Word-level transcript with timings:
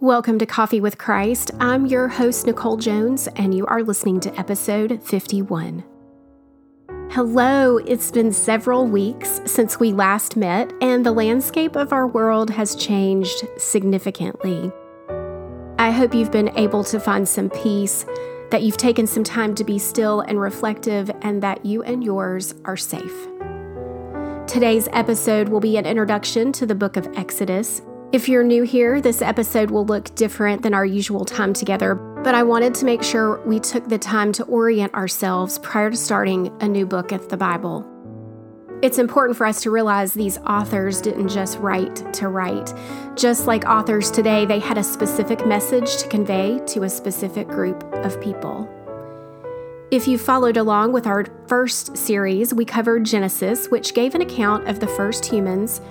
Welcome 0.00 0.38
to 0.38 0.46
Coffee 0.46 0.80
with 0.80 0.96
Christ. 0.96 1.50
I'm 1.58 1.84
your 1.84 2.06
host, 2.06 2.46
Nicole 2.46 2.76
Jones, 2.76 3.26
and 3.34 3.52
you 3.52 3.66
are 3.66 3.82
listening 3.82 4.20
to 4.20 4.38
episode 4.38 5.02
51. 5.02 5.82
Hello, 7.10 7.78
it's 7.78 8.12
been 8.12 8.32
several 8.32 8.86
weeks 8.86 9.40
since 9.44 9.80
we 9.80 9.92
last 9.92 10.36
met, 10.36 10.72
and 10.80 11.04
the 11.04 11.10
landscape 11.10 11.74
of 11.74 11.92
our 11.92 12.06
world 12.06 12.48
has 12.50 12.76
changed 12.76 13.44
significantly. 13.56 14.70
I 15.80 15.90
hope 15.90 16.14
you've 16.14 16.30
been 16.30 16.56
able 16.56 16.84
to 16.84 17.00
find 17.00 17.28
some 17.28 17.50
peace, 17.50 18.06
that 18.52 18.62
you've 18.62 18.76
taken 18.76 19.04
some 19.04 19.24
time 19.24 19.56
to 19.56 19.64
be 19.64 19.80
still 19.80 20.20
and 20.20 20.40
reflective, 20.40 21.10
and 21.22 21.42
that 21.42 21.66
you 21.66 21.82
and 21.82 22.04
yours 22.04 22.54
are 22.64 22.76
safe. 22.76 23.26
Today's 24.46 24.88
episode 24.92 25.48
will 25.48 25.58
be 25.58 25.76
an 25.76 25.86
introduction 25.86 26.52
to 26.52 26.66
the 26.66 26.76
book 26.76 26.96
of 26.96 27.08
Exodus. 27.16 27.82
If 28.10 28.26
you're 28.26 28.42
new 28.42 28.62
here, 28.62 29.02
this 29.02 29.20
episode 29.20 29.70
will 29.70 29.84
look 29.84 30.14
different 30.14 30.62
than 30.62 30.72
our 30.72 30.86
usual 30.86 31.26
time 31.26 31.52
together, 31.52 31.94
but 31.94 32.34
I 32.34 32.42
wanted 32.42 32.72
to 32.76 32.86
make 32.86 33.02
sure 33.02 33.46
we 33.46 33.60
took 33.60 33.86
the 33.86 33.98
time 33.98 34.32
to 34.32 34.44
orient 34.44 34.94
ourselves 34.94 35.58
prior 35.58 35.90
to 35.90 35.96
starting 35.96 36.50
a 36.62 36.68
new 36.68 36.86
book 36.86 37.12
of 37.12 37.28
the 37.28 37.36
Bible. 37.36 37.86
It's 38.80 38.98
important 38.98 39.36
for 39.36 39.44
us 39.44 39.62
to 39.64 39.70
realize 39.70 40.14
these 40.14 40.38
authors 40.38 41.02
didn't 41.02 41.28
just 41.28 41.58
write 41.58 42.14
to 42.14 42.28
write. 42.28 42.72
Just 43.14 43.46
like 43.46 43.66
authors 43.66 44.10
today, 44.10 44.46
they 44.46 44.58
had 44.58 44.78
a 44.78 44.84
specific 44.84 45.46
message 45.46 45.98
to 45.98 46.08
convey 46.08 46.62
to 46.68 46.84
a 46.84 46.88
specific 46.88 47.46
group 47.46 47.82
of 47.92 48.18
people. 48.22 48.66
If 49.90 50.08
you 50.08 50.16
followed 50.16 50.56
along 50.56 50.92
with 50.92 51.06
our 51.06 51.26
first 51.46 51.94
series, 51.94 52.54
we 52.54 52.64
covered 52.64 53.04
Genesis, 53.04 53.68
which 53.68 53.92
gave 53.92 54.14
an 54.14 54.22
account 54.22 54.66
of 54.66 54.80
the 54.80 54.86
first 54.86 55.26
humans 55.26 55.82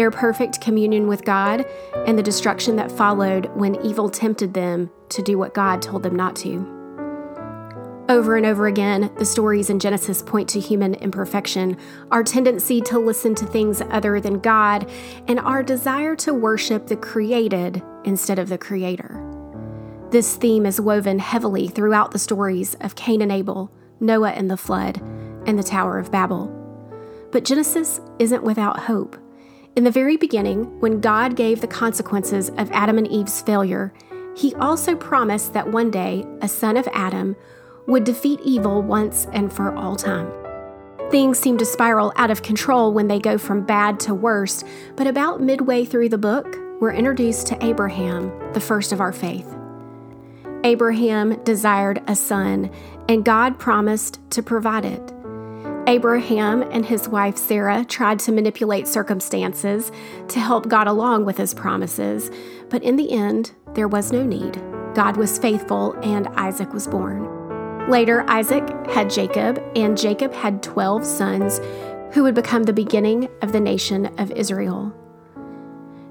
their 0.00 0.10
perfect 0.10 0.62
communion 0.62 1.08
with 1.08 1.26
God, 1.26 1.66
and 2.06 2.18
the 2.18 2.22
destruction 2.22 2.74
that 2.76 2.90
followed 2.90 3.54
when 3.54 3.76
evil 3.84 4.08
tempted 4.08 4.54
them 4.54 4.90
to 5.10 5.20
do 5.20 5.36
what 5.36 5.52
God 5.52 5.82
told 5.82 6.02
them 6.02 6.16
not 6.16 6.34
to. 6.36 6.56
Over 8.08 8.38
and 8.38 8.46
over 8.46 8.66
again, 8.66 9.12
the 9.18 9.26
stories 9.26 9.68
in 9.68 9.78
Genesis 9.78 10.22
point 10.22 10.48
to 10.48 10.58
human 10.58 10.94
imperfection, 10.94 11.76
our 12.10 12.24
tendency 12.24 12.80
to 12.80 12.98
listen 12.98 13.34
to 13.34 13.44
things 13.44 13.82
other 13.90 14.22
than 14.22 14.40
God, 14.40 14.90
and 15.28 15.38
our 15.38 15.62
desire 15.62 16.16
to 16.16 16.32
worship 16.32 16.86
the 16.86 16.96
created 16.96 17.82
instead 18.04 18.38
of 18.38 18.48
the 18.48 18.56
creator. 18.56 19.22
This 20.08 20.34
theme 20.34 20.64
is 20.64 20.80
woven 20.80 21.18
heavily 21.18 21.68
throughout 21.68 22.12
the 22.12 22.18
stories 22.18 22.74
of 22.80 22.94
Cain 22.94 23.20
and 23.20 23.30
Abel, 23.30 23.70
Noah 24.00 24.30
and 24.30 24.50
the 24.50 24.56
flood, 24.56 24.96
and 25.44 25.58
the 25.58 25.62
Tower 25.62 25.98
of 25.98 26.10
Babel. 26.10 26.46
But 27.32 27.44
Genesis 27.44 28.00
isn't 28.18 28.42
without 28.42 28.78
hope. 28.78 29.18
In 29.76 29.84
the 29.84 29.90
very 29.90 30.16
beginning, 30.16 30.80
when 30.80 31.00
God 31.00 31.36
gave 31.36 31.60
the 31.60 31.68
consequences 31.68 32.48
of 32.58 32.70
Adam 32.72 32.98
and 32.98 33.06
Eve's 33.06 33.40
failure, 33.40 33.92
he 34.36 34.52
also 34.56 34.96
promised 34.96 35.52
that 35.54 35.70
one 35.70 35.92
day 35.92 36.26
a 36.40 36.48
son 36.48 36.76
of 36.76 36.88
Adam 36.92 37.36
would 37.86 38.02
defeat 38.02 38.40
evil 38.44 38.82
once 38.82 39.28
and 39.32 39.52
for 39.52 39.74
all 39.74 39.94
time. 39.94 40.28
Things 41.10 41.38
seem 41.38 41.56
to 41.58 41.64
spiral 41.64 42.12
out 42.16 42.32
of 42.32 42.42
control 42.42 42.92
when 42.92 43.06
they 43.06 43.20
go 43.20 43.38
from 43.38 43.64
bad 43.64 44.00
to 44.00 44.14
worse, 44.14 44.64
but 44.96 45.06
about 45.06 45.40
midway 45.40 45.84
through 45.84 46.08
the 46.08 46.18
book, 46.18 46.56
we're 46.80 46.92
introduced 46.92 47.46
to 47.48 47.64
Abraham, 47.64 48.52
the 48.52 48.60
first 48.60 48.90
of 48.92 49.00
our 49.00 49.12
faith. 49.12 49.56
Abraham 50.64 51.42
desired 51.44 52.02
a 52.08 52.16
son, 52.16 52.70
and 53.08 53.24
God 53.24 53.58
promised 53.58 54.18
to 54.30 54.42
provide 54.42 54.84
it. 54.84 55.09
Abraham 55.90 56.62
and 56.70 56.86
his 56.86 57.08
wife 57.08 57.36
Sarah 57.36 57.84
tried 57.84 58.20
to 58.20 58.30
manipulate 58.30 58.86
circumstances 58.86 59.90
to 60.28 60.38
help 60.38 60.68
God 60.68 60.86
along 60.86 61.24
with 61.24 61.36
his 61.36 61.52
promises, 61.52 62.30
but 62.68 62.84
in 62.84 62.94
the 62.94 63.10
end, 63.10 63.50
there 63.74 63.88
was 63.88 64.12
no 64.12 64.22
need. 64.24 64.62
God 64.94 65.16
was 65.16 65.36
faithful, 65.36 65.94
and 66.04 66.28
Isaac 66.36 66.72
was 66.72 66.86
born. 66.86 67.90
Later, 67.90 68.24
Isaac 68.28 68.68
had 68.86 69.10
Jacob, 69.10 69.60
and 69.74 69.98
Jacob 69.98 70.32
had 70.32 70.62
12 70.62 71.04
sons 71.04 71.60
who 72.12 72.22
would 72.22 72.36
become 72.36 72.62
the 72.62 72.72
beginning 72.72 73.28
of 73.42 73.50
the 73.50 73.58
nation 73.58 74.06
of 74.16 74.30
Israel. 74.30 74.94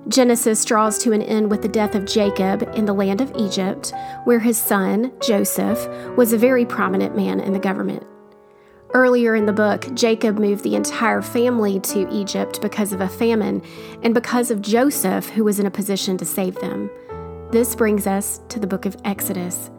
Genesis 0.09 0.66
draws 0.66 0.98
to 0.98 1.14
an 1.14 1.22
end 1.22 1.50
with 1.50 1.62
the 1.62 1.70
death 1.70 1.96
of 1.96 2.04
Jacob 2.04 2.64
in 2.75 2.84
the 2.84 2.92
land 2.92 3.22
of 3.22 3.31
Egypt, 3.38 3.94
where 4.25 4.40
his 4.40 4.58
son, 4.58 5.14
Joseph, 5.22 5.88
was 6.18 6.34
a 6.34 6.38
very 6.38 6.66
prominent 6.66 7.16
man 7.16 7.40
in 7.40 7.54
the 7.54 7.59
government. 7.59 8.04
Earlier 8.94 9.36
in 9.36 9.46
the 9.46 9.54
book, 9.54 9.88
Jacob 9.94 10.40
moved 10.40 10.64
the 10.64 10.76
entire 10.76 11.22
family 11.22 11.80
to 11.82 12.12
Egypt 12.12 12.60
because 12.60 12.92
of 12.92 13.02
a 13.02 13.08
famine 13.08 13.62
and 14.02 14.16
because 14.16 14.50
of 14.50 14.64
Joseph, 14.64 15.30
who 15.30 15.44
was 15.44 15.60
in 15.60 15.68
a 15.68 15.72
position 15.72 16.18
to 16.18 16.26
save 16.26 16.56
them. 16.56 16.90
This 17.52 17.76
brings 17.76 18.08
us 18.08 18.42
to 18.50 18.60
the 18.60 18.66
book 18.66 18.88
of 18.88 18.98
Exodus. 19.06 19.70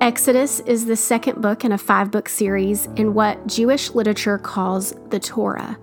Exodus 0.00 0.60
is 0.60 0.86
the 0.86 0.94
second 0.94 1.42
book 1.42 1.64
in 1.64 1.72
a 1.72 1.78
five 1.78 2.12
book 2.12 2.28
series 2.28 2.86
in 2.94 3.14
what 3.14 3.48
Jewish 3.48 3.90
literature 3.90 4.38
calls 4.38 4.94
the 5.10 5.18
Torah. 5.18 5.76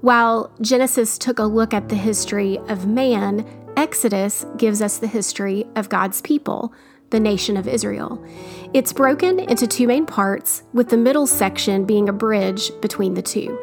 While 0.00 0.52
Genesis 0.60 1.18
took 1.18 1.40
a 1.40 1.44
look 1.44 1.74
at 1.74 1.88
the 1.88 1.96
history 1.96 2.58
of 2.68 2.86
man, 2.86 3.44
Exodus 3.76 4.46
gives 4.56 4.80
us 4.80 4.98
the 4.98 5.08
history 5.08 5.66
of 5.74 5.88
God's 5.88 6.20
people, 6.20 6.72
the 7.10 7.20
nation 7.20 7.56
of 7.56 7.68
Israel. 7.68 8.24
It's 8.72 8.92
broken 8.92 9.40
into 9.40 9.66
two 9.66 9.86
main 9.86 10.06
parts, 10.06 10.62
with 10.72 10.88
the 10.88 10.96
middle 10.96 11.26
section 11.26 11.84
being 11.84 12.08
a 12.08 12.12
bridge 12.12 12.70
between 12.80 13.14
the 13.14 13.22
two. 13.22 13.58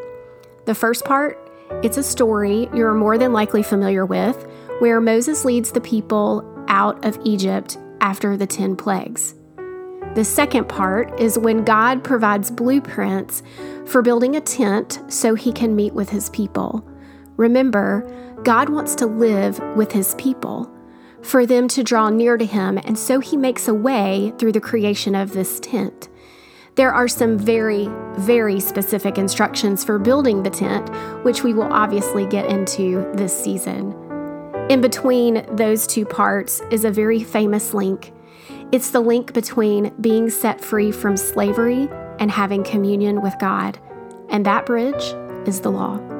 The 0.65 0.75
first 0.75 1.05
part, 1.05 1.39
it's 1.83 1.97
a 1.97 2.03
story 2.03 2.69
you're 2.73 2.93
more 2.93 3.17
than 3.17 3.33
likely 3.33 3.63
familiar 3.63 4.05
with, 4.05 4.45
where 4.79 4.99
Moses 4.99 5.45
leads 5.45 5.71
the 5.71 5.81
people 5.81 6.43
out 6.67 7.03
of 7.05 7.19
Egypt 7.23 7.77
after 8.01 8.37
the 8.37 8.47
10 8.47 8.75
plagues. 8.75 9.33
The 10.15 10.25
second 10.25 10.67
part 10.67 11.19
is 11.19 11.37
when 11.37 11.63
God 11.63 12.03
provides 12.03 12.51
blueprints 12.51 13.43
for 13.85 14.01
building 14.01 14.35
a 14.35 14.41
tent 14.41 14.99
so 15.07 15.35
he 15.35 15.53
can 15.53 15.75
meet 15.75 15.93
with 15.93 16.09
his 16.09 16.29
people. 16.29 16.85
Remember, 17.37 18.09
God 18.43 18.69
wants 18.69 18.95
to 18.95 19.05
live 19.05 19.59
with 19.75 19.91
his 19.91 20.15
people 20.15 20.71
for 21.21 21.45
them 21.45 21.67
to 21.69 21.83
draw 21.83 22.09
near 22.09 22.37
to 22.37 22.45
him, 22.45 22.77
and 22.77 22.97
so 22.97 23.19
he 23.19 23.37
makes 23.37 23.67
a 23.67 23.73
way 23.73 24.33
through 24.37 24.51
the 24.51 24.61
creation 24.61 25.15
of 25.15 25.33
this 25.33 25.59
tent. 25.59 26.09
There 26.75 26.93
are 26.93 27.07
some 27.07 27.39
very, 27.39 27.89
very 28.19 28.59
specific 28.59 29.17
instructions 29.17 29.83
for 29.83 29.97
building 29.97 30.43
the 30.43 30.51
tent, 30.51 30.89
which 31.23 31.43
we 31.43 31.53
will 31.53 31.73
obviously 31.73 32.25
get 32.27 32.45
into 32.45 33.11
this 33.15 33.35
season. 33.35 33.95
In 34.69 34.81
between 34.81 35.45
those 35.55 35.87
two 35.87 36.05
parts 36.05 36.61
is 36.69 36.85
a 36.85 36.91
very 36.91 37.23
famous 37.23 37.73
link. 37.73 38.13
It's 38.71 38.91
the 38.91 38.99
link 38.99 39.33
between 39.33 39.93
being 40.01 40.29
set 40.29 40.61
free 40.61 40.91
from 40.91 41.17
slavery 41.17 41.89
and 42.19 42.29
having 42.29 42.63
communion 42.63 43.21
with 43.21 43.33
God, 43.39 43.79
and 44.29 44.45
that 44.45 44.65
bridge 44.65 45.15
is 45.47 45.61
the 45.61 45.71
law. 45.71 46.16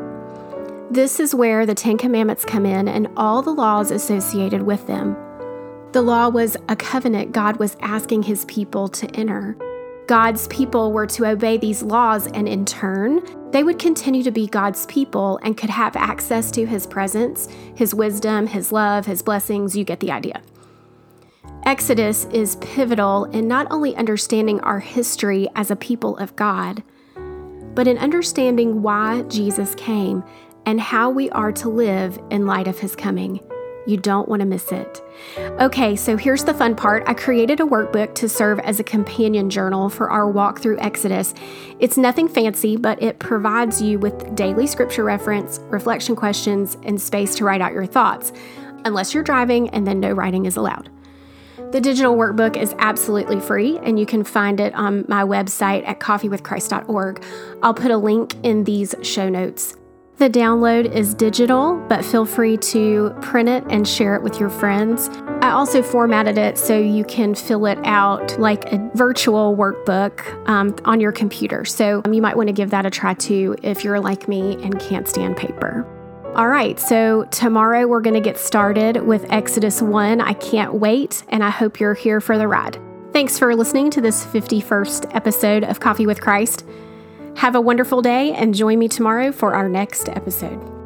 This 0.89 1.19
is 1.19 1.35
where 1.35 1.65
the 1.65 1.75
Ten 1.75 1.97
Commandments 1.97 2.45
come 2.45 2.65
in 2.65 2.87
and 2.87 3.09
all 3.17 3.41
the 3.41 3.53
laws 3.53 3.91
associated 3.91 4.61
with 4.61 4.87
them. 4.87 5.17
The 5.91 6.01
law 6.01 6.29
was 6.29 6.55
a 6.69 6.77
covenant 6.77 7.33
God 7.33 7.57
was 7.57 7.75
asking 7.81 8.23
his 8.23 8.45
people 8.45 8.87
to 8.89 9.07
enter. 9.07 9.57
God's 10.07 10.47
people 10.47 10.93
were 10.93 11.07
to 11.07 11.25
obey 11.25 11.57
these 11.57 11.83
laws, 11.83 12.27
and 12.27 12.47
in 12.47 12.63
turn, 12.63 13.21
they 13.51 13.65
would 13.65 13.79
continue 13.79 14.23
to 14.23 14.31
be 14.31 14.47
God's 14.47 14.85
people 14.85 15.37
and 15.43 15.57
could 15.57 15.69
have 15.69 15.97
access 15.97 16.49
to 16.51 16.65
his 16.65 16.87
presence, 16.87 17.49
his 17.75 17.93
wisdom, 17.93 18.47
his 18.47 18.71
love, 18.71 19.05
his 19.05 19.21
blessings. 19.21 19.75
You 19.75 19.83
get 19.83 19.99
the 19.99 20.13
idea. 20.13 20.41
Exodus 21.63 22.23
is 22.31 22.55
pivotal 22.57 23.25
in 23.25 23.49
not 23.49 23.67
only 23.69 23.93
understanding 23.97 24.61
our 24.61 24.79
history 24.79 25.49
as 25.53 25.69
a 25.69 25.75
people 25.75 26.15
of 26.15 26.33
God, 26.37 26.81
but 27.75 27.87
in 27.87 27.97
understanding 27.97 28.81
why 28.81 29.21
Jesus 29.23 29.75
came 29.75 30.23
and 30.67 30.81
how 30.81 31.09
we 31.09 31.29
are 31.29 31.51
to 31.53 31.69
live 31.69 32.19
in 32.29 32.45
light 32.45 32.67
of 32.67 32.78
his 32.78 32.94
coming. 32.94 33.39
You 33.88 33.95
don't 33.95 34.28
want 34.28 34.41
to 34.41 34.45
miss 34.45 34.69
it. 34.73 35.01
Okay, 35.61 35.95
so 35.95 36.17
here's 36.17 36.44
the 36.44 36.53
fun 36.53 36.75
part. 36.75 37.03
I 37.08 37.14
created 37.14 37.61
a 37.61 37.64
workbook 37.64 38.14
to 38.16 38.28
serve 38.28 38.59
as 38.59 38.78
a 38.78 38.84
companion 38.84 39.49
journal 39.49 39.90
for 39.90 40.09
our 40.09 40.29
walk 40.29 40.59
through 40.59 40.78
Exodus. 40.79 41.34
It's 41.79 41.96
nothing 41.96 42.28
fancy, 42.28 42.75
but 42.75 43.02
it 43.02 43.17
provides 43.19 43.81
you 43.81 43.97
with 43.97 44.35
daily 44.35 44.67
scripture 44.67 45.05
reference, 45.05 45.59
reflection 45.69 46.17
questions, 46.17 46.78
and 46.84 47.02
space 47.02 47.34
to 47.35 47.46
write 47.46 47.61
out 47.61 47.72
your 47.72 47.85
thoughts, 47.85 48.34
unless 48.84 49.14
you're 49.14 49.23
driving, 49.23 49.69
and 49.69 49.87
then 49.87 50.02
no 50.02 50.11
writing 50.11 50.46
is 50.46 50.58
allowed. 50.58 50.90
The 51.72 51.79
digital 51.79 52.17
workbook 52.17 52.58
is 52.58 52.75
absolutely 52.79 53.40
free, 53.40 53.78
and 53.79 53.97
you 53.97 54.05
can 54.05 54.25
find 54.25 54.59
it 54.59 54.73
on 54.75 55.05
my 55.08 55.23
website 55.23 55.87
at 55.87 56.02
coffeewithchrist.org. 56.02 57.23
I'll 57.64 57.73
put 57.73 57.91
a 57.91 57.97
link 57.97 58.35
in 58.43 58.66
these 58.66 58.93
show 59.02 59.29
notes. 59.29 59.78
The 60.17 60.31
download 60.31 60.91
is 60.91 61.14
digital, 61.14 61.75
but 61.87 62.03
feel 62.03 62.25
free 62.25 62.58
to 62.58 63.16
print 63.22 63.49
it 63.49 63.64
and 63.69 63.87
share 63.87 64.16
it 64.16 64.23
with 64.23 64.40
your 64.40 64.49
friends. 64.49 65.09
I 65.43 65.52
also 65.52 65.84
formatted 65.84 66.40
it 66.40 66.58
so 66.58 66.75
you 66.75 67.03
can 67.05 67.35
fill 67.35 67.67
it 67.67 67.78
out 67.84 68.40
like 68.40 68.72
a 68.73 68.90
virtual 68.96 69.55
workbook 69.55 70.49
um, 70.49 70.75
on 70.85 70.99
your 70.99 71.11
computer. 71.11 71.66
So 71.66 72.02
um, 72.03 72.14
you 72.14 72.23
might 72.23 72.35
want 72.35 72.47
to 72.47 72.53
give 72.53 72.72
that 72.72 72.84
a 72.84 72.90
try 72.90 73.14
too 73.14 73.58
if 73.61 73.84
you're 73.84 73.99
like 73.99 74.28
me 74.28 74.53
and 74.64 74.79
can't 74.79 75.08
stand 75.08 75.37
paper. 75.37 75.85
All 76.35 76.47
right, 76.47 76.79
so 76.79 77.25
tomorrow 77.25 77.85
we're 77.85 78.02
going 78.02 78.16
to 78.16 78.19
get 78.19 78.40
started 78.40 79.03
with 79.03 79.31
Exodus 79.31 79.84
1. 79.84 80.19
I 80.19 80.34
can't 80.34 80.73
wait, 80.73 81.23
and 81.29 81.43
I 81.43 81.52
hope 81.52 81.79
you're 81.79 81.93
here 81.93 82.22
for 82.22 82.40
the 82.40 82.47
ride. 82.47 82.79
Thanks 83.14 83.37
for 83.37 83.55
listening 83.55 83.91
to 83.91 84.02
this 84.02 84.25
51st 84.25 85.16
episode 85.16 85.64
of 85.64 85.79
Coffee 85.79 86.08
with 86.08 86.22
Christ. 86.22 86.66
Have 87.37 87.53
a 87.53 87.61
wonderful 87.61 88.01
day 88.01 88.34
and 88.34 88.55
join 88.55 88.79
me 88.79 88.87
tomorrow 88.87 89.31
for 89.31 89.53
our 89.53 89.69
next 89.69 90.09
episode. 90.09 90.77